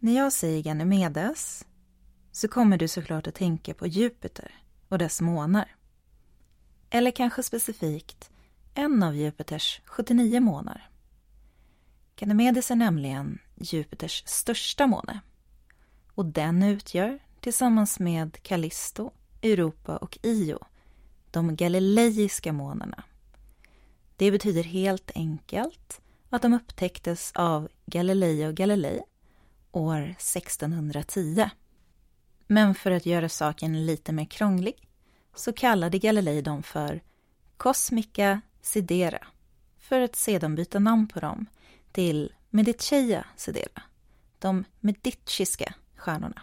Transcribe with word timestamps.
När 0.00 0.16
jag 0.16 0.32
säger 0.32 0.62
Ganymedes 0.62 1.66
så 2.32 2.48
kommer 2.48 2.78
du 2.78 2.88
såklart 2.88 3.26
att 3.26 3.34
tänka 3.34 3.74
på 3.74 3.86
Jupiter 3.86 4.54
och 4.88 4.98
dess 4.98 5.20
månar. 5.20 5.76
Eller 6.90 7.10
kanske 7.10 7.42
specifikt 7.42 8.30
en 8.74 9.02
av 9.02 9.16
Jupiters 9.16 9.80
79 9.84 10.40
månar. 10.40 10.90
Ganymedes 12.16 12.70
är 12.70 12.76
nämligen 12.76 13.38
Jupiters 13.56 14.22
största 14.26 14.86
måne 14.86 15.20
och 16.14 16.24
den 16.24 16.62
utgör 16.62 17.18
tillsammans 17.40 17.98
med 17.98 18.42
Callisto, 18.42 19.10
Europa 19.42 19.96
och 19.96 20.18
Io 20.22 20.58
de 21.30 21.56
galileiska 21.56 22.52
månarna. 22.52 23.04
Det 24.16 24.30
betyder 24.30 24.62
helt 24.62 25.10
enkelt 25.14 26.00
att 26.30 26.42
de 26.42 26.54
upptäcktes 26.54 27.32
av 27.34 27.68
Galileo 27.86 28.52
Galilei 28.52 29.02
år 29.72 30.00
1610. 30.02 31.50
Men 32.46 32.74
för 32.74 32.90
att 32.90 33.06
göra 33.06 33.28
saken 33.28 33.86
lite 33.86 34.12
mer 34.12 34.24
krånglig 34.24 34.88
så 35.34 35.52
kallade 35.52 35.98
Galilei 35.98 36.42
dem 36.42 36.62
för 36.62 37.02
Cosmica 37.56 38.40
Sidera 38.62 39.26
för 39.78 40.00
att 40.00 40.16
sedan 40.16 40.54
byta 40.54 40.78
namn 40.78 41.08
på 41.08 41.20
dem 41.20 41.46
till 41.92 42.32
Mediceia 42.50 43.24
Sidera, 43.36 43.82
de 44.38 44.64
mediciska 44.80 45.74
stjärnorna. 45.96 46.42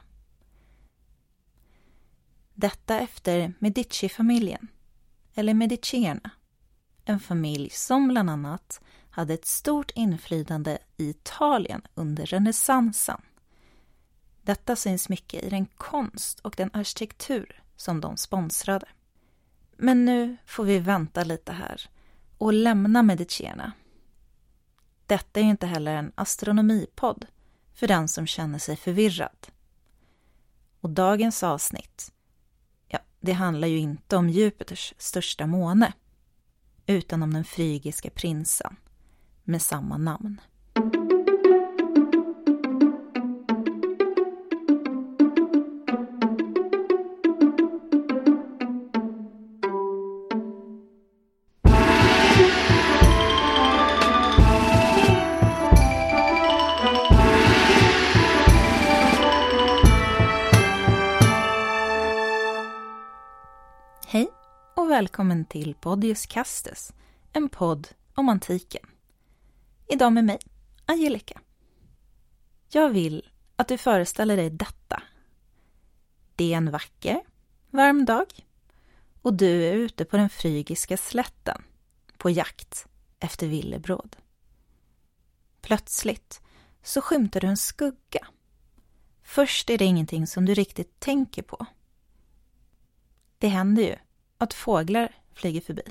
Detta 2.54 3.00
efter 3.00 3.54
Medici-familjen, 3.60 4.68
eller 5.34 5.54
Medicierna, 5.54 6.30
en 7.06 7.20
familj 7.20 7.70
som 7.70 8.08
bland 8.08 8.30
annat 8.30 8.82
hade 9.16 9.34
ett 9.34 9.46
stort 9.46 9.92
inflytande 9.96 10.78
i 10.98 11.10
Italien 11.10 11.82
under 11.94 12.26
renässansen. 12.26 13.22
Detta 14.42 14.76
syns 14.76 15.10
mycket 15.10 15.44
i 15.44 15.50
den 15.50 15.66
konst 15.66 16.40
och 16.40 16.54
den 16.58 16.70
arkitektur 16.74 17.64
som 17.76 18.02
de 18.02 18.18
sponsrade. 18.18 18.88
Men 19.78 20.06
nu 20.06 20.38
får 20.46 20.64
vi 20.64 20.80
vänta 20.80 21.24
lite 21.24 21.52
här 21.52 21.90
och 22.38 22.54
lämna 22.54 23.04
Medicierna. 23.04 23.72
Detta 25.06 25.40
är 25.40 25.44
inte 25.44 25.68
heller 25.68 25.96
en 25.96 26.12
astronomipodd 26.16 27.26
för 27.74 27.88
den 27.88 28.08
som 28.08 28.28
känner 28.28 28.60
sig 28.60 28.76
förvirrad. 28.76 29.48
Och 30.82 30.90
dagens 30.90 31.44
avsnitt, 31.44 32.12
ja, 32.88 33.00
det 33.20 33.34
handlar 33.34 33.68
ju 33.68 33.78
inte 33.78 34.18
om 34.18 34.30
Jupiters 34.30 34.94
största 34.98 35.48
måne, 35.48 35.94
utan 36.86 37.24
om 37.24 37.34
den 37.34 37.44
frygiska 37.44 38.10
prinsen 38.10 38.76
med 39.46 39.62
samma 39.62 39.98
namn. 39.98 40.42
Hej 64.08 64.28
och 64.76 64.90
välkommen 64.90 65.46
till 65.46 65.76
Podius 65.76 66.26
Castus, 66.26 66.94
en 67.34 67.50
podd 67.50 67.88
om 68.14 68.30
antiken. 68.30 68.95
Idag 69.88 70.14
med 70.14 70.26
mig, 70.26 70.40
Angelica. 70.86 71.42
Jag 72.70 72.90
vill 72.90 73.30
att 73.56 73.68
du 73.68 73.78
föreställer 73.78 74.38
dig 74.38 74.50
detta. 74.50 75.04
Det 76.36 76.54
är 76.54 76.58
en 76.58 76.72
vacker, 76.72 77.22
varm 77.70 78.06
dag 78.06 78.26
och 79.22 79.34
du 79.34 79.64
är 79.64 79.74
ute 79.74 80.06
på 80.06 80.18
den 80.18 80.30
frygiska 80.30 80.98
slätten 80.98 81.62
på 82.18 82.30
jakt 82.30 82.88
efter 83.20 83.48
villebråd. 83.48 84.16
Plötsligt 85.62 86.42
så 86.84 87.02
skymtar 87.02 87.40
du 87.40 87.48
en 87.48 87.58
skugga. 87.58 88.28
Först 89.24 89.70
är 89.70 89.78
det 89.78 89.86
ingenting 89.86 90.28
som 90.28 90.46
du 90.46 90.54
riktigt 90.54 91.00
tänker 91.00 91.42
på. 91.42 91.66
Det 93.38 93.48
händer 93.48 93.84
ju 93.84 93.96
att 94.38 94.54
fåglar 94.54 95.16
flyger 95.34 95.62
förbi. 95.62 95.84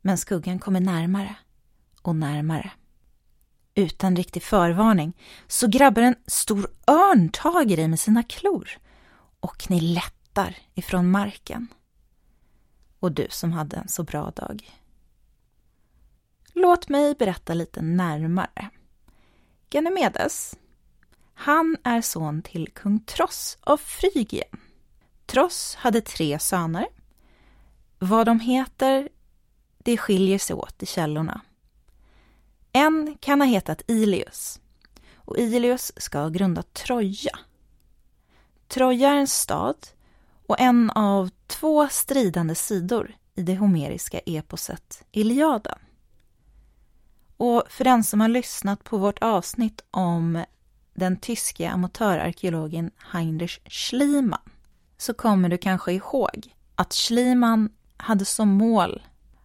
Men 0.00 0.18
skuggan 0.18 0.58
kommer 0.58 0.80
närmare 0.80 1.36
och 2.08 2.16
närmare. 2.16 2.70
Utan 3.74 4.16
riktig 4.16 4.42
förvarning 4.42 5.16
så 5.46 5.66
grabbar 5.66 6.02
en 6.02 6.16
stor 6.26 6.70
örn 6.86 7.28
tag 7.28 7.70
i 7.70 7.76
dig 7.76 7.88
med 7.88 8.00
sina 8.00 8.22
klor 8.22 8.70
och 9.40 9.70
ni 9.70 9.80
lättar 9.80 10.56
ifrån 10.74 11.10
marken. 11.10 11.68
Och 13.00 13.12
du 13.12 13.26
som 13.30 13.52
hade 13.52 13.76
en 13.76 13.88
så 13.88 14.02
bra 14.02 14.30
dag. 14.30 14.80
Låt 16.52 16.88
mig 16.88 17.14
berätta 17.14 17.54
lite 17.54 17.82
närmare. 17.82 18.70
Ganymedes, 19.70 20.56
han 21.34 21.76
är 21.82 22.00
son 22.00 22.42
till 22.42 22.68
kung 22.72 23.00
Tross 23.00 23.58
av 23.60 23.76
Frygien. 23.76 24.60
Tross 25.26 25.74
hade 25.74 26.00
tre 26.00 26.38
söner. 26.38 26.86
Vad 27.98 28.26
de 28.26 28.40
heter, 28.40 29.08
det 29.78 29.96
skiljer 29.96 30.38
sig 30.38 30.56
åt 30.56 30.82
i 30.82 30.86
källorna. 30.86 31.40
En 32.76 33.16
kan 33.20 33.40
ha 33.40 33.48
hetat 33.48 33.82
Ilius 33.86 34.60
och 35.16 35.38
Ilius 35.38 35.92
ska 35.96 36.18
ha 36.18 36.28
grundat 36.28 36.74
Troja. 36.74 37.38
Troja 38.68 39.10
är 39.10 39.16
en 39.16 39.26
stad 39.26 39.76
och 40.46 40.60
en 40.60 40.90
av 40.90 41.30
två 41.46 41.88
stridande 41.88 42.54
sidor 42.54 43.16
i 43.34 43.42
det 43.42 43.56
homeriska 43.56 44.18
eposet 44.18 45.04
Iliaden. 45.12 45.78
Och 47.36 47.62
för 47.68 47.84
den 47.84 48.04
som 48.04 48.20
har 48.20 48.28
lyssnat 48.28 48.84
på 48.84 48.98
vårt 48.98 49.22
avsnitt 49.22 49.84
om 49.90 50.44
den 50.94 51.16
tyske 51.16 51.70
amatörarkeologen 51.70 52.90
Heinrich 53.12 53.60
Schliemann 53.66 54.50
så 54.96 55.14
kommer 55.14 55.48
du 55.48 55.58
kanske 55.58 55.92
ihåg 55.92 56.54
att 56.74 56.94
Schliemann 56.94 57.70
hade 57.96 58.24
som 58.24 58.48
mål 58.48 59.02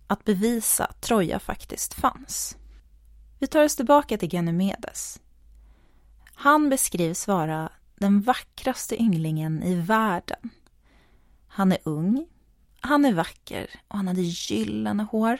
att 0.08 0.24
bevisa 0.24 0.86
att 0.86 1.02
Troja 1.02 1.40
faktiskt 1.40 1.94
fanns. 1.94 2.58
Vi 3.42 3.48
tar 3.48 3.64
oss 3.64 3.76
tillbaka 3.76 4.18
till 4.18 4.30
Ganymedes. 4.30 5.22
Han 6.34 6.70
beskrivs 6.70 7.28
vara 7.28 7.72
den 7.96 8.22
vackraste 8.22 9.02
ynglingen 9.02 9.64
i 9.64 9.76
världen. 9.76 10.50
Han 11.48 11.72
är 11.72 11.78
ung, 11.84 12.28
han 12.80 13.06
är 13.06 13.14
vacker 13.14 13.70
och 13.88 13.98
han 13.98 14.08
hade 14.08 14.22
gyllene 14.22 15.04
hår. 15.04 15.38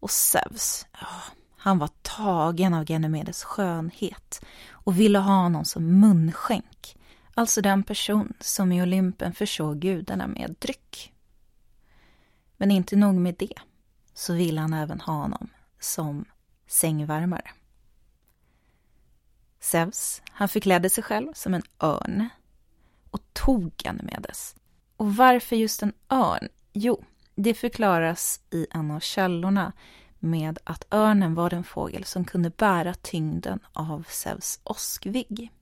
Och 0.00 0.10
Zeus, 0.10 0.86
oh, 0.92 1.22
han 1.56 1.78
var 1.78 1.90
tagen 2.02 2.74
av 2.74 2.84
Ganymedes 2.84 3.44
skönhet 3.44 4.44
och 4.70 5.00
ville 5.00 5.18
ha 5.18 5.42
honom 5.42 5.64
som 5.64 6.00
munskänk, 6.00 6.96
alltså 7.34 7.60
den 7.60 7.82
person 7.82 8.32
som 8.40 8.72
i 8.72 8.82
Olympen 8.82 9.32
försåg 9.32 9.78
gudarna 9.78 10.26
med 10.26 10.56
dryck. 10.58 11.12
Men 12.56 12.70
inte 12.70 12.96
nog 12.96 13.14
med 13.14 13.34
det, 13.38 13.54
så 14.14 14.34
ville 14.34 14.60
han 14.60 14.72
även 14.72 15.00
ha 15.00 15.14
honom 15.14 15.48
som 15.80 16.24
sängvärmare. 16.72 17.50
Zeus, 19.60 20.22
han 20.30 20.48
förklädde 20.48 20.90
sig 20.90 21.04
själv 21.04 21.32
som 21.34 21.54
en 21.54 21.62
örn 21.80 22.28
och 23.10 23.20
tog 23.32 23.76
Ganymedes. 23.76 24.54
Och 24.96 25.16
varför 25.16 25.56
just 25.56 25.82
en 25.82 25.92
örn? 26.08 26.48
Jo, 26.72 27.04
det 27.34 27.54
förklaras 27.54 28.40
i 28.50 28.66
en 28.70 28.90
av 28.90 29.00
källorna 29.00 29.72
med 30.18 30.58
att 30.64 30.86
örnen 30.90 31.34
var 31.34 31.50
den 31.50 31.64
fågel 31.64 32.04
som 32.04 32.24
kunde 32.24 32.50
bära 32.50 32.94
tyngden 32.94 33.60
av 33.72 34.04
Zeus 34.08 34.60
åskvigg. 34.64 35.52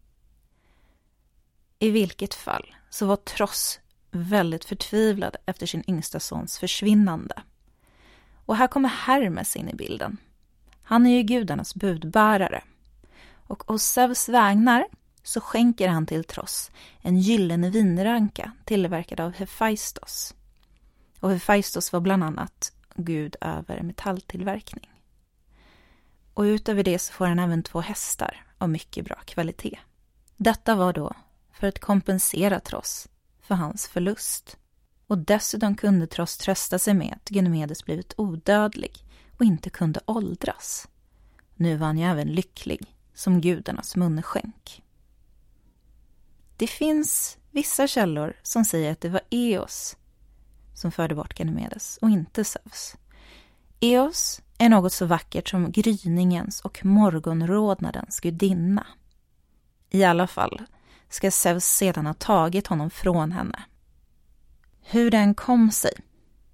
I 1.79 1.90
vilket 1.90 2.34
fall 2.34 2.75
så 2.90 3.06
var 3.06 3.17
Tross 3.17 3.81
väldigt 4.11 4.64
förtvivlad 4.64 5.37
efter 5.46 5.67
sin 5.67 5.84
yngsta 5.87 6.20
sons 6.20 6.58
försvinnande. 6.58 7.43
Och 8.46 8.56
här 8.56 8.67
kommer 8.67 8.88
Hermes 8.88 9.56
in 9.56 9.69
i 9.69 9.75
bilden. 9.75 10.17
Han 10.90 11.06
är 11.06 11.16
ju 11.16 11.22
gudarnas 11.22 11.75
budbärare. 11.75 12.62
Och 13.46 13.70
å 13.70 13.78
Zeus 13.78 14.28
vägnar 14.28 14.87
så 15.22 15.40
skänker 15.40 15.88
han 15.88 16.06
till 16.06 16.25
Tross 16.25 16.70
en 17.00 17.19
gyllene 17.19 17.70
vinranka 17.70 18.52
tillverkad 18.64 19.20
av 19.20 19.32
Hephaistos. 19.32 20.34
Och 21.20 21.31
Hephaistos 21.31 21.92
var 21.92 22.00
bland 22.00 22.25
annat 22.25 22.72
gud 22.94 23.37
över 23.40 23.82
metalltillverkning. 23.82 24.90
Och 26.34 26.42
utöver 26.42 26.82
det 26.82 26.98
så 26.98 27.12
får 27.12 27.26
han 27.26 27.38
även 27.38 27.62
två 27.62 27.81
hästar 27.81 28.46
av 28.58 28.69
mycket 28.69 29.04
bra 29.04 29.16
kvalitet. 29.25 29.78
Detta 30.36 30.75
var 30.75 30.93
då 30.93 31.12
för 31.52 31.66
att 31.66 31.78
kompensera 31.78 32.60
Tross 32.60 33.08
för 33.40 33.54
hans 33.54 33.86
förlust. 33.88 34.56
Och 35.06 35.19
dessutom 35.19 35.76
kunde 35.76 36.06
Tross 36.06 36.36
trösta 36.36 36.78
sig 36.78 36.94
med 36.94 37.12
att 37.16 37.28
Ganymedes 37.28 37.84
blivit 37.84 38.14
odödlig 38.16 39.04
och 39.40 39.46
inte 39.46 39.70
kunde 39.70 40.00
åldras. 40.06 40.88
Nu 41.54 41.76
var 41.76 41.87
han 41.87 41.98
ju 41.98 42.04
även 42.04 42.28
lycklig 42.28 42.96
som 43.14 43.40
gudarnas 43.40 43.96
munskänk. 43.96 44.82
Det 46.56 46.66
finns 46.66 47.38
vissa 47.50 47.87
källor 47.87 48.37
som 48.42 48.64
säger 48.64 48.92
att 48.92 49.00
det 49.00 49.08
var 49.08 49.20
Eos 49.31 49.96
som 50.75 50.92
förde 50.92 51.14
bort 51.14 51.34
Ganymedes 51.34 51.98
och 52.02 52.10
inte 52.10 52.44
Zeus. 52.44 52.96
Eos 53.81 54.42
är 54.58 54.69
något 54.69 54.92
så 54.92 55.06
vackert 55.06 55.48
som 55.48 55.72
gryningens 55.72 56.60
och 56.60 56.84
morgonrodnadens 56.84 58.20
gudinna. 58.20 58.86
I 59.90 60.04
alla 60.04 60.26
fall 60.26 60.62
ska 61.08 61.31
Zeus 61.31 61.64
sedan 61.64 62.06
ha 62.06 62.14
tagit 62.14 62.66
honom 62.66 62.90
från 62.90 63.32
henne. 63.32 63.62
Hur 64.81 65.10
den 65.10 65.34
kom 65.34 65.70
sig 65.70 65.93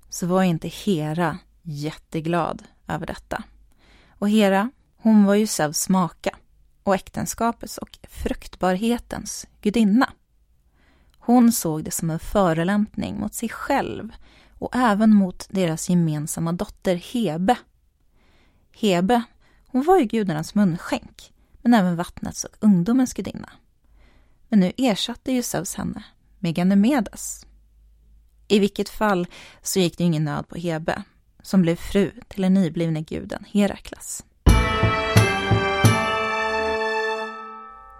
så 0.08 0.26
var 0.26 0.42
inte 0.42 0.68
Hera 0.68 1.38
jätteglad 1.62 2.62
över 2.88 3.06
detta. 3.06 3.42
Och 4.18 4.30
Hera, 4.30 4.70
hon 4.96 5.24
var 5.24 5.34
ju 5.34 5.46
Zeus 5.46 5.88
maka 5.88 6.36
och 6.82 6.94
äktenskapets 6.94 7.78
och 7.78 7.98
fruktbarhetens 8.02 9.46
gudinna. 9.60 10.12
Hon 11.18 11.52
såg 11.52 11.84
det 11.84 11.90
som 11.90 12.10
en 12.10 12.18
förolämpning 12.18 13.20
mot 13.20 13.34
sig 13.34 13.48
själv 13.48 14.12
och 14.58 14.76
även 14.76 15.14
mot 15.14 15.46
deras 15.50 15.88
gemensamma 15.88 16.52
dotter 16.52 16.94
Hebe. 16.94 17.56
Hebe, 18.72 19.22
hon 19.66 19.84
var 19.84 19.98
ju 19.98 20.04
gudarnas 20.04 20.54
munskänk, 20.54 21.32
men 21.62 21.74
även 21.74 21.96
vattnets 21.96 22.44
och 22.44 22.56
ungdomens 22.60 23.14
gudinna. 23.14 23.50
Men 24.48 24.60
nu 24.60 24.72
ersatte 24.76 25.32
ju 25.32 25.42
Zeus 25.42 25.74
henne 25.74 26.04
med 26.38 26.54
Ganymedes. 26.54 27.46
I 28.48 28.58
vilket 28.58 28.88
fall 28.88 29.26
så 29.62 29.80
gick 29.80 29.98
det 29.98 30.04
ingen 30.04 30.24
nöd 30.24 30.48
på 30.48 30.56
Hebe, 30.56 31.02
som 31.46 31.62
blev 31.62 31.76
fru 31.76 32.12
till 32.28 32.42
den 32.42 32.54
nyblivne 32.54 33.00
guden 33.00 33.44
Herakles. 33.52 34.24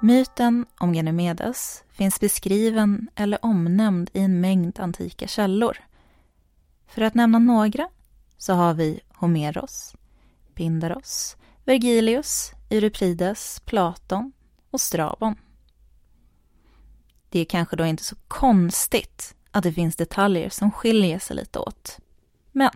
Myten 0.01 0.67
om 0.79 0.93
Ganymedes 0.93 1.85
finns 1.91 2.21
beskriven 2.21 3.09
eller 3.15 3.45
omnämnd 3.45 4.11
i 4.13 4.21
en 4.21 4.41
mängd 4.41 4.81
antika 4.81 5.27
källor. 5.27 5.79
För 6.87 7.03
att 7.03 7.15
nämna 7.15 7.39
några 7.39 7.89
så 8.37 8.53
har 8.53 8.75
vi 8.75 9.01
Homeros, 9.09 9.95
Pindaros, 10.55 11.37
Vergilius, 11.65 12.53
Euripides, 12.71 13.63
Platon 13.65 14.33
och 14.71 14.81
Strabon. 14.81 15.35
Det 17.29 17.41
är 17.41 17.45
kanske 17.45 17.77
då 17.77 17.87
inte 17.87 18.05
så 18.05 18.17
konstigt 18.29 19.35
att 19.51 19.63
det 19.63 19.73
finns 19.73 19.97
detaljer 19.97 20.49
som 20.51 20.73
skiljer 20.73 21.19
sig 21.19 21.37
lite 21.37 21.59
åt. 21.59 21.99
Men 22.53 22.71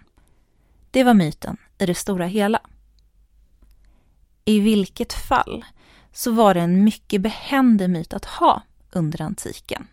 det 0.90 1.04
var 1.04 1.14
myten 1.14 1.56
i 1.78 1.86
det 1.86 1.94
stora 1.94 2.26
hela. 2.26 2.60
I 4.44 4.60
vilket 4.60 5.12
fall 5.12 5.64
så 6.12 6.32
var 6.32 6.54
det 6.54 6.60
en 6.60 6.84
mycket 6.84 7.20
behändig 7.20 7.90
myt 7.90 8.12
att 8.12 8.24
ha 8.24 8.62
under 8.92 9.22
antiken. 9.22 9.86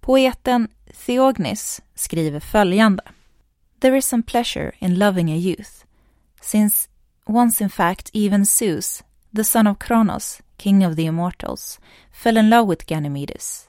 Poeten 0.00 0.68
Theognis 1.06 1.80
skriver 1.94 2.40
följande. 2.40 3.02
There 3.80 3.98
is 3.98 4.06
some 4.06 4.22
pleasure 4.22 4.72
in 4.78 4.98
loving 4.98 5.32
a 5.32 5.36
youth, 5.36 5.84
since 6.40 6.88
once 7.26 7.64
in 7.64 7.70
fact 7.70 8.10
even 8.12 8.44
Zeus, 8.44 9.02
the 9.36 9.44
son 9.44 9.66
of 9.66 9.78
Kronos, 9.78 10.40
king 10.56 10.86
of 10.86 10.96
the 10.96 11.04
immortals, 11.04 11.80
fell 12.12 12.36
in 12.36 12.50
love 12.50 12.68
with 12.68 12.86
Ganymedes, 12.86 13.66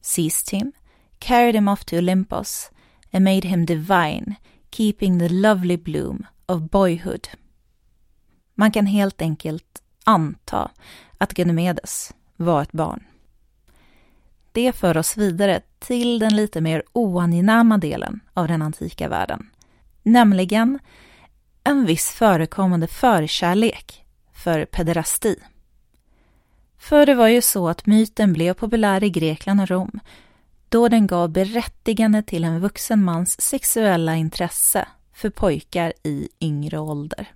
seized 0.00 0.50
him, 0.50 0.72
carried 1.18 1.54
him 1.54 1.68
off 1.68 1.84
to 1.84 1.98
Olympus, 1.98 2.70
and 3.12 3.24
made 3.24 3.44
him 3.44 3.64
divine, 3.64 4.36
keeping 4.76 5.18
the 5.18 5.28
lovely 5.28 5.76
bloom 5.76 6.26
of 6.46 6.62
boyhood. 6.62 7.28
Man 8.54 8.72
kan 8.72 8.86
helt 8.86 9.22
enkelt 9.22 9.82
anta 10.04 10.70
att 11.18 11.32
Ganymedes 11.32 12.14
var 12.36 12.62
ett 12.62 12.72
barn. 12.72 13.04
Det 14.52 14.72
för 14.72 14.96
oss 14.96 15.16
vidare 15.16 15.60
till 15.78 16.18
den 16.18 16.36
lite 16.36 16.60
mer 16.60 16.82
oangenäma 16.92 17.78
delen 17.78 18.20
av 18.34 18.48
den 18.48 18.62
antika 18.62 19.08
världen, 19.08 19.50
nämligen 20.02 20.78
en 21.64 21.86
viss 21.86 22.10
förekommande 22.10 22.86
förkärlek 22.86 24.04
för 24.32 24.64
pederasti. 24.64 25.36
För 26.78 27.06
det 27.06 27.14
var 27.14 27.28
ju 27.28 27.42
så 27.42 27.68
att 27.68 27.86
myten 27.86 28.32
blev 28.32 28.54
populär 28.54 29.04
i 29.04 29.10
Grekland 29.10 29.60
och 29.60 29.68
Rom 29.68 30.00
då 30.68 30.88
den 30.88 31.06
gav 31.06 31.28
berättigande 31.28 32.22
till 32.22 32.44
en 32.44 32.60
vuxen 32.60 33.04
mans 33.04 33.40
sexuella 33.40 34.16
intresse 34.16 34.88
för 35.12 35.30
pojkar 35.30 35.92
i 36.02 36.28
yngre 36.40 36.78
ålder. 36.78 37.28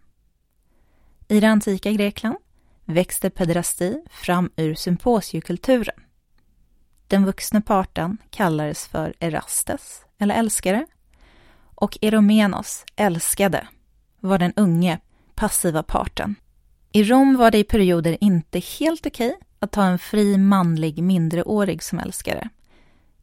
I 1.29 1.41
det 1.41 1.47
antika 1.47 1.93
Grekland 1.93 2.37
växte 2.85 3.31
pederasti 3.31 4.03
fram 4.11 4.51
ur 4.57 4.75
symposiekulturen. 4.75 5.95
Den 7.07 7.25
vuxna 7.25 7.61
parten 7.61 8.19
kallades 8.31 8.87
för 8.87 9.15
erastes, 9.21 10.05
eller 10.19 10.35
älskare, 10.35 10.87
och 11.75 11.99
eromenos, 12.01 12.85
älskade, 12.97 13.69
var 14.21 14.39
den 14.39 14.53
unge, 14.57 14.99
passiva 15.35 15.83
parten. 15.83 16.35
I 16.93 17.05
Rom 17.05 17.37
var 17.37 17.51
det 17.51 17.59
i 17.59 17.65
perioder 17.65 18.19
inte 18.21 18.59
helt 18.59 19.07
okej 19.07 19.39
att 19.59 19.75
ha 19.75 19.85
en 19.85 19.99
fri 19.99 20.39
manlig 20.39 21.03
mindreårig 21.03 21.83
som 21.83 21.99
älskare. 21.99 22.49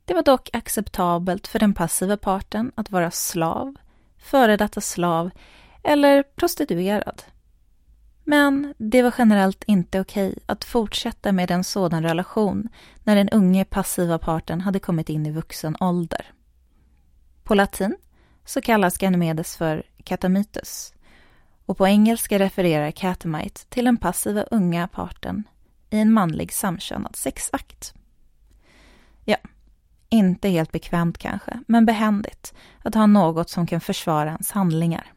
Det 0.07 0.13
var 0.13 0.23
dock 0.23 0.49
acceptabelt 0.53 1.47
för 1.47 1.59
den 1.59 1.73
passiva 1.73 2.17
parten 2.17 2.71
att 2.75 2.91
vara 2.91 3.11
slav, 3.11 3.75
före 4.17 4.57
detta 4.57 4.81
slav 4.81 5.29
eller 5.83 6.23
prostituerad. 6.23 7.23
Men 8.23 8.73
det 8.77 9.01
var 9.01 9.13
generellt 9.17 9.63
inte 9.67 9.99
okej 10.01 10.39
att 10.45 10.63
fortsätta 10.65 11.31
med 11.31 11.51
en 11.51 11.63
sådan 11.63 12.03
relation 12.03 12.69
när 13.03 13.15
den 13.15 13.29
unge 13.29 13.65
passiva 13.65 14.19
parten 14.19 14.61
hade 14.61 14.79
kommit 14.79 15.09
in 15.09 15.25
i 15.25 15.31
vuxen 15.31 15.77
ålder. 15.79 16.25
På 17.43 17.55
latin 17.55 17.95
så 18.45 18.61
kallas 18.61 18.97
Ganymedes 18.97 19.57
för 19.57 19.83
katamytus 20.03 20.93
och 21.65 21.77
på 21.77 21.87
engelska 21.87 22.39
refererar 22.39 22.91
catamite 22.91 23.65
till 23.69 23.85
den 23.85 23.97
passiva 23.97 24.43
unga 24.43 24.87
parten 24.87 25.43
i 25.89 25.99
en 25.99 26.13
manlig 26.13 26.53
samkönad 26.53 27.15
sexakt. 27.15 27.93
Ja, 29.25 29.37
inte 30.09 30.49
helt 30.49 30.71
bekvämt 30.71 31.17
kanske, 31.17 31.59
men 31.67 31.85
behändigt 31.85 32.53
att 32.83 32.95
ha 32.95 33.05
något 33.05 33.49
som 33.49 33.67
kan 33.67 33.81
försvara 33.81 34.29
ens 34.29 34.51
handlingar. 34.51 35.13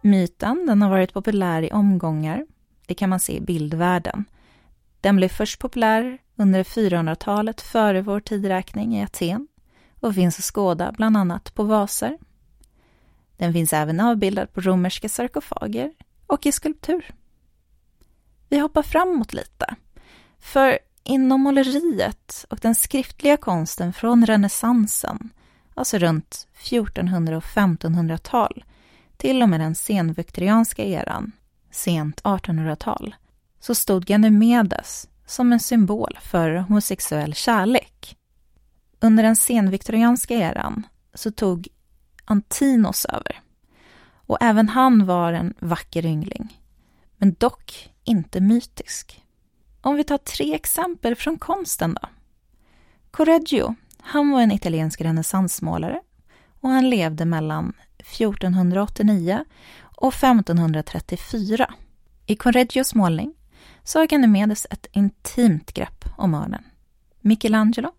Myten 0.00 0.66
den 0.66 0.82
har 0.82 0.90
varit 0.90 1.12
populär 1.12 1.62
i 1.62 1.72
omgångar. 1.72 2.46
Det 2.86 2.94
kan 2.94 3.10
man 3.10 3.20
se 3.20 3.36
i 3.36 3.40
bildvärlden. 3.40 4.24
Den 5.00 5.16
blev 5.16 5.28
först 5.28 5.58
populär 5.58 6.18
under 6.36 6.64
400-talet 6.64 7.60
före 7.60 8.02
vår 8.02 8.20
tidräkning 8.20 8.96
i 8.96 9.02
Aten 9.02 9.48
och 10.00 10.14
finns 10.14 10.38
att 10.38 10.44
skåda 10.44 10.92
bland 10.92 11.16
annat 11.16 11.54
på 11.54 11.62
vaser. 11.62 12.18
Den 13.36 13.52
finns 13.52 13.72
även 13.72 14.00
avbildad 14.00 14.52
på 14.52 14.60
romerska 14.60 15.08
sarkofager 15.08 15.92
och 16.26 16.46
i 16.46 16.52
skulptur. 16.52 17.14
Vi 18.48 18.58
hoppar 18.58 18.82
framåt 18.82 19.32
lite. 19.32 19.76
För 20.46 20.78
inom 21.04 21.40
måleriet 21.40 22.44
och 22.50 22.58
den 22.62 22.74
skriftliga 22.74 23.36
konsten 23.36 23.92
från 23.92 24.26
renässansen, 24.26 25.30
alltså 25.74 25.98
runt 25.98 26.48
1400 26.60 27.36
och 27.36 27.42
1500-tal, 27.42 28.64
till 29.16 29.42
och 29.42 29.48
med 29.48 29.60
den 29.60 29.74
senviktorianska 29.74 30.84
eran, 30.84 31.32
sent 31.70 32.22
1800-tal, 32.22 33.14
så 33.60 33.74
stod 33.74 34.04
Ganymedes 34.04 35.08
som 35.26 35.52
en 35.52 35.60
symbol 35.60 36.18
för 36.22 36.56
homosexuell 36.56 37.34
kärlek. 37.34 38.16
Under 39.00 39.22
den 39.22 39.36
senviktorianska 39.36 40.34
eran 40.34 40.86
så 41.14 41.30
tog 41.30 41.68
Antinos 42.24 43.04
över. 43.04 43.40
Och 44.12 44.38
även 44.40 44.68
han 44.68 45.06
var 45.06 45.32
en 45.32 45.54
vacker 45.58 46.06
yngling, 46.06 46.60
men 47.16 47.34
dock 47.38 47.90
inte 48.04 48.40
mytisk. 48.40 49.22
Om 49.86 49.96
vi 49.96 50.04
tar 50.04 50.18
tre 50.18 50.54
exempel 50.54 51.16
från 51.16 51.38
konsten 51.38 51.98
då. 52.02 52.08
Correggio, 53.10 53.74
han 54.00 54.30
var 54.30 54.40
en 54.40 54.52
italiensk 54.52 55.00
renässansmålare 55.00 56.00
och 56.60 56.68
han 56.68 56.90
levde 56.90 57.24
mellan 57.24 57.72
1489 57.98 59.44
och 59.80 60.14
1534. 60.14 61.74
I 62.26 62.36
Correggios 62.36 62.94
målning 62.94 63.34
så 63.84 63.98
har 63.98 64.06
Ganymedes 64.06 64.66
ett 64.70 64.86
intimt 64.92 65.72
grepp 65.72 66.04
om 66.16 66.34
örnen. 66.34 66.64
Michelangelo, 67.20 67.92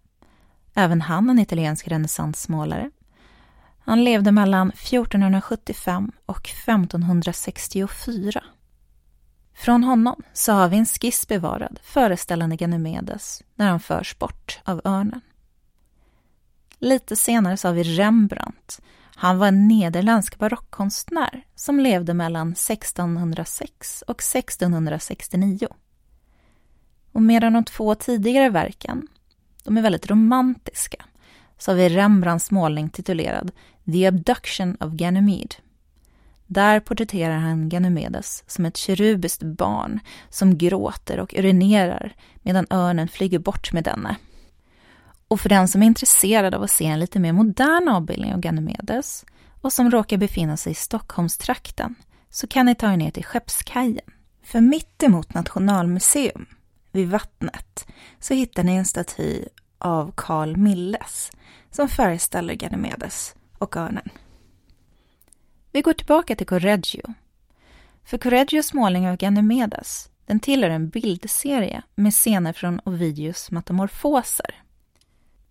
även 0.74 1.02
han 1.02 1.30
en 1.30 1.40
italiensk 1.40 1.88
renässansmålare. 1.88 2.92
Han 3.80 4.04
levde 4.04 4.32
mellan 4.32 4.70
1475 4.70 6.12
och 6.26 6.50
1564. 6.50 8.44
Från 9.58 9.84
honom 9.84 10.24
så 10.34 10.52
har 10.54 10.70
vi 10.70 10.78
en 10.78 10.86
skiss 10.86 11.28
bevarad 11.28 11.80
föreställande 11.84 12.56
Ganymedes 12.56 13.44
när 13.56 13.70
han 13.70 13.80
förs 13.80 14.20
bort 14.20 14.60
av 14.64 14.82
örnen. 14.86 15.22
Lite 16.80 17.16
senare 17.16 17.58
så 17.58 17.68
har 17.68 17.74
vi 17.74 17.84
Rembrandt 17.84 18.82
Han 19.16 19.38
var 19.38 19.48
en 19.48 19.68
nederländsk 19.68 20.38
barockkonstnär 20.38 21.46
som 21.56 21.80
levde 21.80 22.14
mellan 22.14 22.52
1606 22.52 24.04
och 24.08 24.22
1669. 24.22 25.68
Och 27.12 27.22
medan 27.22 27.54
de 27.54 27.64
två 27.64 27.96
tidigare 27.96 28.50
verken, 28.50 29.08
de 29.64 29.78
är 29.78 29.82
väldigt 29.82 30.10
romantiska, 30.10 31.06
så 31.58 31.72
har 31.72 31.76
vi 31.76 31.90
Rembrandts 31.90 32.52
målning 32.52 32.90
titulerad 32.90 33.52
The 33.86 34.08
Abduction 34.08 34.78
of 34.80 34.94
Ganymede. 34.94 35.56
Där 36.48 36.80
porträtterar 36.80 37.38
han 37.38 37.70
Ganymedes 37.70 38.44
som 38.48 38.66
ett 38.66 38.78
kerubiskt 38.78 39.44
barn 39.44 40.00
som 40.30 40.58
gråter 40.58 41.20
och 41.20 41.34
urinerar 41.34 42.16
medan 42.42 42.68
örnen 42.70 43.08
flyger 43.08 43.40
bort 43.40 43.74
med 43.74 43.84
denne. 43.84 44.16
Och 45.28 45.40
för 45.40 45.50
den 45.50 45.68
som 45.68 45.84
är 45.84 45.88
intresserad 45.88 46.56
av 46.56 46.64
att 46.64 46.72
se 46.72 46.86
en 46.86 47.00
lite 47.00 47.20
mer 47.20 47.34
modern 47.34 47.88
avbildning 47.88 48.34
av 48.34 48.40
Ganymedes 48.40 49.26
och 49.62 49.74
som 49.74 49.92
råkar 49.92 50.18
befinna 50.18 50.58
sig 50.58 50.72
i 50.72 50.76
Stockholmstrakten 50.76 51.96
så 52.30 52.48
kan 52.48 52.66
ni 52.66 52.76
ta 52.76 52.94
er 52.94 52.98
ner 52.98 53.12
till 53.12 53.26
Skeppskajen. 53.26 54.06
För 54.44 54.62
mitt 54.62 55.04
emot 55.04 55.34
Nationalmuseum, 55.34 56.46
vid 56.92 57.10
vattnet, 57.10 57.88
så 58.20 58.34
hittar 58.34 58.64
ni 58.64 58.76
en 58.76 58.86
staty 58.86 59.44
av 59.78 60.14
Carl 60.16 60.58
Milles 60.58 61.32
som 61.72 61.90
föreställer 61.90 62.54
Ganymedes 62.54 63.36
och 63.58 63.78
örnen. 63.78 64.10
Vi 65.78 65.82
går 65.82 65.94
tillbaka 65.94 66.36
till 66.36 66.48
Correggio. 66.48 67.14
För 68.04 68.18
Correggios 68.18 68.74
målning 68.74 69.10
av 69.10 69.18
Ganymedes 69.18 70.10
den 70.26 70.40
tillhör 70.40 70.70
en 70.70 70.90
bildserie 70.90 71.82
med 71.96 72.14
scener 72.14 72.54
från 72.54 72.82
Ovidius 72.86 73.52
metamorfoser. 73.52 74.64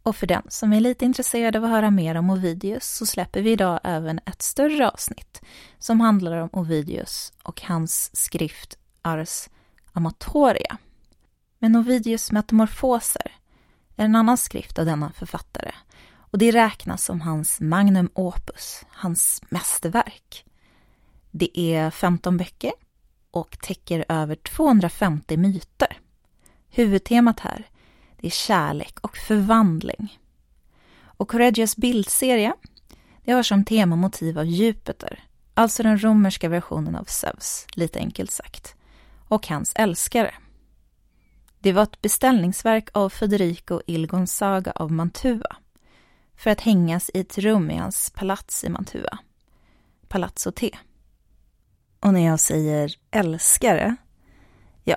Och 0.03 0.17
för 0.17 0.27
den 0.27 0.43
som 0.49 0.73
är 0.73 0.81
lite 0.81 1.05
intresserad 1.05 1.57
av 1.57 1.65
att 1.65 1.71
höra 1.71 1.91
mer 1.91 2.15
om 2.15 2.31
Ovidius 2.31 2.87
så 2.87 3.07
släpper 3.07 3.43
vi 3.43 3.53
idag 3.53 3.81
även 3.85 4.21
ett 4.27 4.43
större 4.43 4.91
avsnitt 4.91 5.43
som 5.79 6.01
handlar 6.01 6.37
om 6.37 6.51
Ovidius 6.53 7.33
och 7.43 7.63
hans 7.63 8.17
skrift 8.17 8.79
Ars 9.03 9.49
Amatoria. 9.93 10.79
Men 11.59 11.77
Ovidius 11.77 12.33
metamorfoser 12.33 13.33
är 13.97 14.05
en 14.05 14.17
annan 14.17 14.37
skrift 14.37 14.79
av 14.79 14.87
denna 14.87 15.13
författare 15.13 15.73
och 16.31 16.39
det 16.39 16.51
räknas 16.51 17.05
som 17.05 17.21
hans 17.21 17.61
magnum 17.61 18.11
opus, 18.15 18.85
hans 18.89 19.43
mästerverk. 19.49 20.45
Det 21.31 21.61
är 21.61 21.91
15 21.91 22.37
böcker 22.37 22.73
och 23.31 23.59
täcker 23.61 24.05
över 24.09 24.35
250 24.37 25.37
myter. 25.37 25.99
Huvudtemat 26.69 27.41
här 27.41 27.67
det 28.21 28.27
är 28.27 28.31
kärlek 28.31 29.01
och 29.01 29.17
förvandling. 29.17 30.19
Och 31.03 31.29
Correggios 31.29 31.77
bildserie 31.77 32.55
det 33.25 33.33
har 33.33 33.43
som 33.43 33.65
tema 33.65 33.97
motiv 33.97 34.39
av 34.39 34.47
Jupiter, 34.47 35.25
alltså 35.55 35.83
den 35.83 36.05
romerska 36.05 36.49
versionen 36.49 36.97
av 36.97 37.05
Zeus, 37.05 37.67
lite 37.75 37.99
enkelt 37.99 38.31
sagt, 38.31 38.75
och 39.29 39.49
hans 39.49 39.73
älskare. 39.75 40.35
Det 41.59 41.73
var 41.73 41.83
ett 41.83 42.03
beställningsverk 42.03 42.89
av 42.93 43.09
Federico 43.09 43.81
il 43.87 44.07
Gonzaga 44.07 44.71
av 44.71 44.93
Mantua 44.93 45.57
för 46.37 46.51
att 46.51 46.61
hängas 46.61 47.11
i 47.15 47.21
ett 47.21 47.39
rum 47.39 47.71
i 47.71 47.77
hans 47.77 48.11
palats 48.11 48.65
i 48.65 48.69
Mantua, 48.69 49.19
Palazzo 50.09 50.53
T. 50.53 50.71
Och 52.01 52.13
när 52.13 52.27
jag 52.27 52.41
säger 52.41 52.95
älskare, 53.11 53.97
ja, 54.85 54.97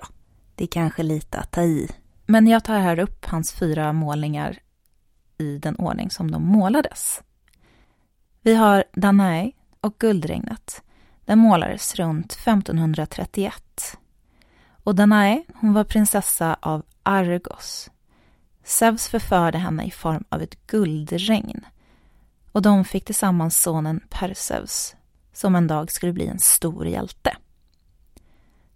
det 0.55 0.63
är 0.63 0.67
kanske 0.67 1.03
lite 1.03 1.37
att 1.39 1.51
ta 1.51 1.61
i. 1.61 1.89
Men 2.25 2.47
jag 2.47 2.63
tar 2.63 2.79
här 2.79 2.99
upp 2.99 3.25
hans 3.25 3.53
fyra 3.53 3.93
målningar 3.93 4.59
i 5.37 5.57
den 5.57 5.75
ordning 5.75 6.09
som 6.09 6.31
de 6.31 6.43
målades. 6.43 7.21
Vi 8.41 8.55
har 8.55 8.83
Danae 8.93 9.51
och 9.81 9.95
Guldregnet. 9.97 10.83
Den 11.25 11.39
målades 11.39 11.95
runt 11.95 12.33
1531. 12.33 13.97
Och 14.83 14.95
Danae, 14.95 15.43
hon 15.55 15.73
var 15.73 15.83
prinsessa 15.83 16.57
av 16.59 16.85
Argos, 17.03 17.89
Zeus 18.69 19.07
förförde 19.07 19.57
henne 19.57 19.83
i 19.83 19.91
form 19.91 20.23
av 20.29 20.41
ett 20.41 20.67
guldregn 20.67 21.65
och 22.51 22.61
de 22.61 22.85
fick 22.85 23.05
tillsammans 23.05 23.61
sonen 23.61 24.01
Perseus 24.09 24.95
som 25.33 25.55
en 25.55 25.67
dag 25.67 25.91
skulle 25.91 26.13
bli 26.13 26.27
en 26.27 26.39
stor 26.39 26.87
hjälte. 26.87 27.37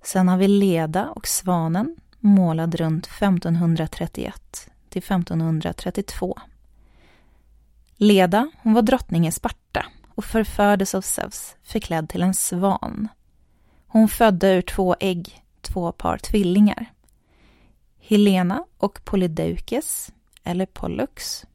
Sen 0.03 0.27
har 0.27 0.37
vi 0.37 0.47
Leda 0.47 1.09
och 1.09 1.27
Svanen 1.27 1.95
målad 2.19 2.75
runt 2.75 3.05
1531 3.05 4.69
till 4.89 5.03
1532. 5.03 6.39
Leda 7.95 8.51
hon 8.61 8.73
var 8.73 8.81
drottning 8.81 9.27
i 9.27 9.31
Sparta 9.31 9.85
och 10.15 10.25
förfördes 10.25 10.95
av 10.95 11.01
Zeus 11.01 11.55
förklädd 11.63 12.09
till 12.09 12.21
en 12.21 12.33
svan. 12.33 13.07
Hon 13.87 14.07
födde 14.07 14.53
ur 14.53 14.61
två 14.61 14.95
ägg 14.99 15.43
två 15.61 15.91
par 15.91 16.17
tvillingar. 16.17 16.93
Helena 18.13 18.65
och 18.77 19.05
Polydeukes, 19.05 20.13
eller 20.43 20.65
Pollux. 20.65 21.45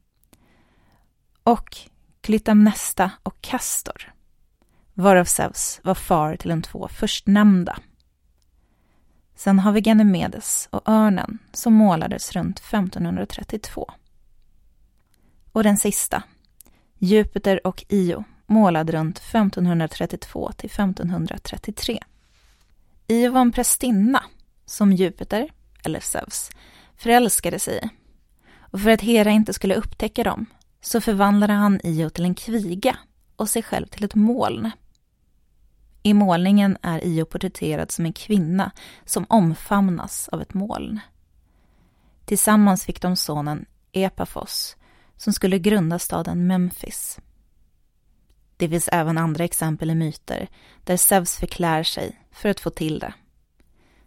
Och 1.43 1.77
Klytamnesta 2.21 3.11
och 3.23 3.41
Castor, 3.41 4.13
varav 4.95 5.25
Zeus 5.25 5.81
var 5.85 5.95
far 5.95 6.37
till 6.37 6.49
de 6.49 6.63
två 6.63 6.89
förstnämnda. 6.89 7.79
Sen 9.35 9.59
har 9.59 9.73
vi 9.73 9.81
Ganymedes 9.81 10.69
och 10.73 10.89
örnen 10.89 11.39
som 11.53 11.75
målades 11.75 12.33
runt 12.33 12.59
1532. 12.59 13.91
Och 15.53 15.63
den 15.63 15.77
sista, 15.77 16.23
Jupiter 16.99 17.67
och 17.67 17.85
Io, 17.89 18.25
målad 18.47 18.91
runt 18.91 19.19
1532 19.19 20.53
till 20.53 20.71
1533. 20.71 21.99
Io 23.07 23.31
var 23.31 23.41
en 23.41 23.53
prästinna 23.53 24.23
som 24.67 24.93
Jupiter 24.93 25.51
eller 25.85 26.01
Zeus, 26.01 26.51
förälskade 26.97 27.59
sig 27.59 27.81
i. 27.85 27.89
Och 28.61 28.81
för 28.81 28.91
att 28.91 29.01
Hera 29.01 29.31
inte 29.31 29.53
skulle 29.53 29.75
upptäcka 29.75 30.25
dem 30.25 30.47
så 30.81 31.01
förvandlade 31.01 31.53
han 31.53 31.81
Io 31.85 32.11
till 32.11 32.25
en 32.25 32.35
kviga 32.35 32.97
och 33.37 33.49
sig 33.49 33.63
själv 33.63 33.87
till 33.87 34.05
ett 34.05 34.15
moln. 34.15 34.71
I 36.03 36.15
målningen 36.15 36.79
är 36.83 37.05
Io 37.05 37.25
porträtterad 37.25 37.91
som 37.91 38.07
en 38.07 38.13
kvinna 38.13 38.73
som 39.05 39.27
omfamnas 39.29 40.29
av 40.29 40.43
ett 40.43 40.55
moln. 40.55 41.01
Tillsammans 42.25 42.85
fick 42.85 43.03
de 43.03 43.17
sonen 43.17 43.67
Epafos 43.93 44.77
som 45.17 45.33
skulle 45.33 45.59
grunda 45.59 45.99
staden 45.99 46.47
Memphis. 46.47 47.21
Det 48.57 48.69
finns 48.69 48.89
även 48.93 49.19
andra 49.19 49.45
exempel 49.45 49.91
i 49.91 49.95
myter 49.95 50.49
där 50.85 50.97
Zeus 50.97 51.37
förklär 51.37 51.83
sig 51.83 52.21
för 52.31 52.49
att 52.49 52.61
få 52.61 52.71
till 52.71 52.99
det. 52.99 53.15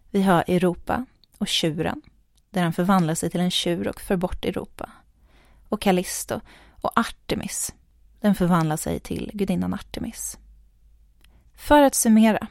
Vi 0.10 0.22
har 0.22 0.44
Europa 0.48 1.06
och 1.42 1.48
tjuren, 1.48 2.02
där 2.50 2.64
han 2.64 2.74
förvandlar 2.74 3.16
sig 3.16 3.30
till 3.30 3.40
en 3.40 3.52
tjur 3.52 3.88
och 3.88 4.02
för 4.02 4.18
bort 4.18 4.46
Europa. 4.46 4.90
Och 5.70 5.82
Callisto 5.82 6.40
och 6.82 7.00
Artemis, 7.00 7.74
den 8.20 8.36
förvandlar 8.36 8.78
sig 8.78 9.00
till 9.00 9.32
gudinnan 9.34 9.74
Artemis. 9.74 10.38
För 11.56 11.82
att 11.82 11.96
summera, 11.96 12.48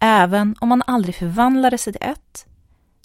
även 0.00 0.56
om 0.60 0.68
man 0.68 0.82
aldrig 0.86 1.14
förvandlade 1.14 1.78
sig 1.78 1.92
till 1.92 2.02
ett, 2.08 2.46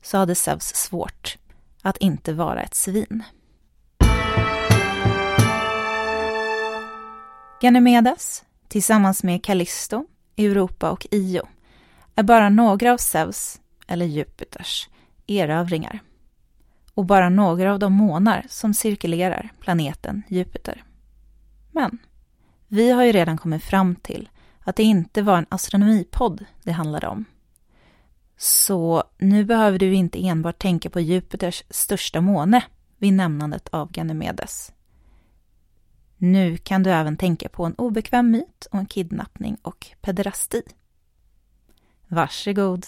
så 0.02 0.18
hade 0.18 0.36
Zeus 0.36 0.76
svårt 0.76 1.38
att 1.82 1.98
inte 1.98 2.34
vara 2.34 2.62
ett 2.62 2.76
svin. 2.76 3.24
Ganymedes, 7.62 8.44
tillsammans 8.68 9.24
med 9.24 9.44
Callisto, 9.44 10.06
Europa 10.38 10.92
och 10.92 11.08
Io, 11.12 11.48
är 12.16 12.24
bara 12.24 12.50
några 12.50 12.94
av 12.94 12.98
Zeus 12.98 13.62
eller 13.92 14.06
Jupiters, 14.06 14.90
erövringar. 15.28 16.00
Och 16.94 17.06
bara 17.06 17.30
några 17.30 17.74
av 17.74 17.80
de 17.80 17.94
månar 17.94 18.46
som 18.50 18.74
cirkulerar 18.74 19.52
planeten 19.60 20.24
Jupiter. 20.28 20.84
Men 21.72 21.98
vi 22.68 22.92
har 22.92 23.04
ju 23.04 23.12
redan 23.12 23.38
kommit 23.38 23.64
fram 23.64 23.96
till 23.96 24.30
att 24.60 24.76
det 24.76 24.84
inte 24.84 25.22
var 25.22 25.38
en 25.38 25.46
astronomipodd 25.50 26.46
det 26.64 26.72
handlade 26.72 27.08
om. 27.08 27.26
Så 28.38 29.04
nu 29.18 29.46
behöver 29.46 29.80
du 29.80 29.94
inte 29.94 30.28
enbart 30.28 30.60
tänka 30.60 30.90
på 30.90 31.00
Jupiters 31.00 31.64
största 31.70 32.22
måne 32.22 32.64
vid 32.98 33.14
nämnandet 33.14 33.70
av 33.72 33.92
Ganymedes. 33.92 34.74
Nu 36.18 36.58
kan 36.58 36.84
du 36.84 36.92
även 36.92 37.18
tänka 37.18 37.50
på 37.50 37.66
en 37.66 37.76
obekväm 37.76 38.32
myt 38.32 38.68
om 38.72 38.86
kidnappning 38.86 39.58
och 39.62 39.88
pederasti. 40.02 40.62
Varsågod! 42.08 42.86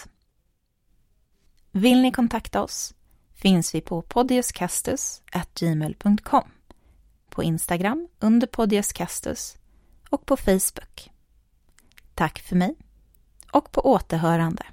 Vill 1.76 2.02
ni 2.02 2.12
kontakta 2.12 2.64
oss 2.64 2.94
finns 3.34 3.76
vi 3.76 3.82
på 3.82 4.02
podiuscastus.gmail.com 4.02 6.44
på 7.30 7.44
Instagram 7.44 8.08
under 8.20 8.48
podiuscastus 8.48 9.58
och 10.10 10.26
på 10.26 10.38
Facebook. 10.38 11.12
Tack 12.14 12.40
för 12.40 12.56
mig 12.56 12.76
och 13.52 13.72
på 13.72 13.82
återhörande. 13.82 14.66